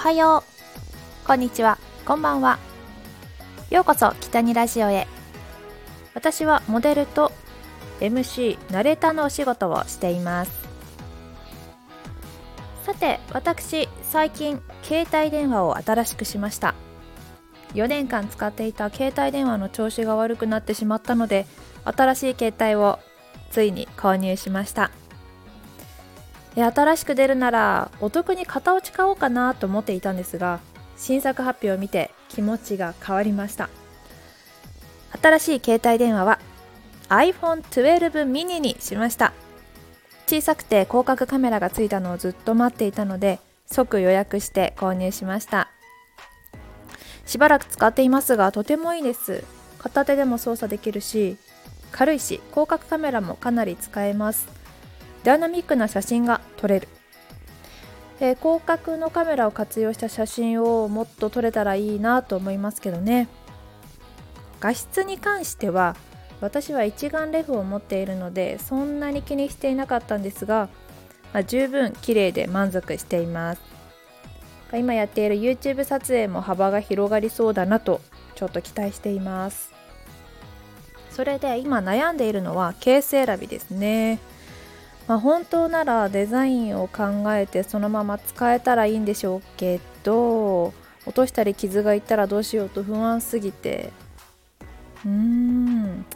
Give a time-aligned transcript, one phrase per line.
[0.00, 0.44] はよ
[1.24, 1.26] う。
[1.26, 1.76] こんにちは。
[2.06, 2.58] こんばんは。
[3.68, 5.06] ようこそ北にラジオへ。
[6.14, 7.30] 私はモデルと
[8.00, 10.52] MC ナレーターのお仕事をしています。
[12.82, 16.74] さて私最近携帯電話を新しくしました。
[17.74, 21.46] 4年間使っていた携帯電話の調子が悪くなってしまったので
[21.84, 22.98] 新しい携帯を
[23.50, 24.90] ついに購入しました。
[26.56, 30.60] 新しく出るならお得に型落ち買おうかなと思っていたんですが
[30.96, 33.70] 新作発表を見て気持ちが変わりました。
[35.22, 36.38] 新しい携帯電話は
[37.08, 39.32] iPhone12 mini にしました。
[40.26, 45.68] 小さくて広角カメラがついたのをずっと待っていたので即予約して購入しました。
[47.26, 49.44] しばらく使っていますがとてもいいです。
[49.78, 51.36] 片手でも操作できるし
[51.90, 54.59] 軽いし広角カメラもかなり使えます。
[55.24, 56.88] ダイナミックな写真が撮れる、
[58.20, 63.28] えー、広角のカメラを活用した写真をもっと撮れたらいいなと思いますけどね。
[64.60, 65.96] 画質に関しては
[66.40, 70.68] 私は一眼レフを持っているのでそんなに気にしていなかったんですが、
[71.32, 73.62] まあ、十分綺麗で満足しています。
[74.72, 78.00] 今やっている YouTube 撮影も幅が広がりそうだなと
[78.36, 79.72] ちょっと期待しています。
[81.10, 84.18] それで今悩んでいるのはケース選びですね。
[85.10, 90.72] まあ、本当ならデザインを考えてそのまま使えたらいいんでしょうけど
[91.04, 93.90] 落としたり傷がいったらどうしようと不安すぎて。
[95.04, 96.06] うーん。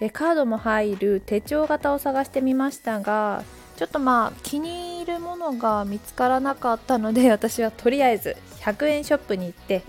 [0.00, 3.44] えカードも入る手帳型を探してみましたが
[3.76, 9.82] ちょっとまあ気に入るものが見つからなかったので 私はとりあえず100円ショップに行って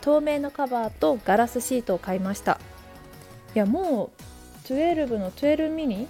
[0.00, 2.60] 透明のカバーとガラスシートを買いました。
[3.56, 6.08] いやもう12の12ミニ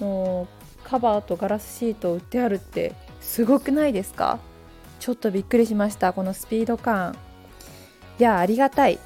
[0.00, 0.48] の
[0.88, 4.38] カバーとガラスシートを売ってあるってすごくないですか？
[5.00, 7.16] ちょっとびっくりしましたこのスピード感。
[8.18, 8.98] いやありがたい。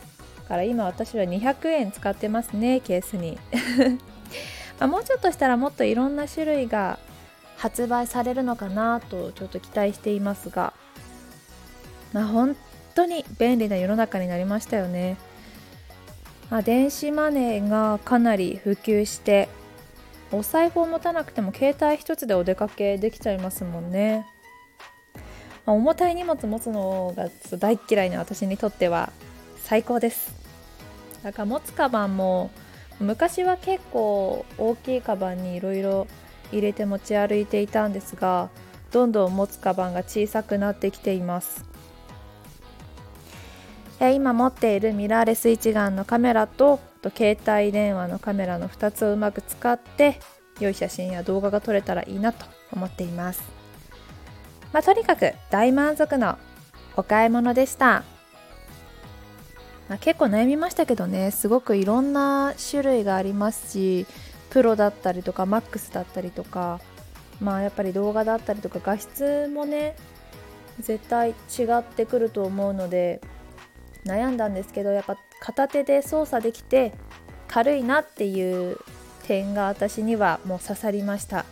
[0.49, 3.39] から今私は200円使ってますねケースに。
[4.79, 6.99] まもうちょっとしたらもっといろんな種類が
[7.57, 10.73] 発売されるのかなとちょっと期待していますが。
[12.13, 12.57] まあ本
[12.95, 15.17] 当に便利な世の中になりましたよね、
[16.51, 19.49] まあ、電子マネーがかなり普及して
[20.33, 24.27] お財布を持たなくても携帯一つでお出かけできちゃいますもんね、
[25.67, 27.29] まあ、重たい荷物持つのが
[27.59, 29.13] 大嫌いな私にとっては
[29.57, 30.35] 最高です。
[31.23, 32.51] だから持つカバンも
[32.99, 36.07] 昔は結構大きいカバンにいろいろ
[36.51, 38.51] 入れて持ち歩いていたんですが
[38.91, 41.65] どんどん持つカバンが小さくなってきています。
[44.01, 50.19] 今持っているミラーレス一眼のカメラとと携帯電話のカメラの2つをうまく使って
[50.61, 53.43] 良い写真や動画が撮れたらいいなと思っています、
[54.73, 56.39] まあ、とにかく大満足の
[56.97, 58.05] お買い物でした、
[59.89, 64.07] まあ、結構悩みましたけどねすごくいろんな種類がありますし
[64.51, 66.81] プロだったりとかマックスだったりとか
[67.41, 69.97] まあやっぱり動画だったりとか画質もね
[70.81, 71.35] 絶対違
[71.79, 73.21] ってくると思うので
[74.05, 76.93] 悩んだんですけどやっぱ片手で操作できて
[77.49, 78.79] 軽いなっていう
[79.27, 81.45] 点が私にはもう刺さりました。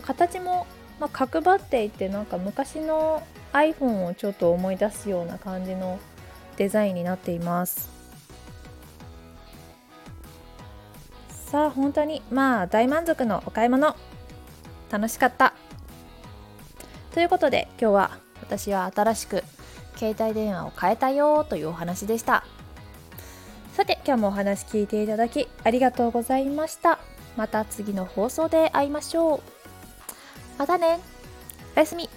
[0.00, 0.66] 形も、
[0.98, 3.22] まあ、角張っていてなんか昔の
[3.52, 6.00] iPhone をちょっと思い出すような感じの
[6.56, 7.90] デザインになっています。
[11.28, 13.94] さあ本当にまあ大満足のお買い物。
[14.90, 15.54] 楽しかった。
[17.12, 19.44] ということで今日は私は新しく
[20.02, 22.44] 携帯電話を変えたよというお話でした。
[23.74, 26.98] さて今日もお話聞いていただきありがとうございました。
[27.36, 29.40] また次の放送で会いましょう。
[30.58, 30.98] またね。
[31.76, 32.08] おやすみ。